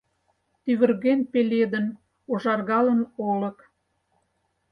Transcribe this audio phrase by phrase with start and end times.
[0.63, 1.85] «Тӱвырген пеледын,
[2.31, 3.57] ужаргалын олык...»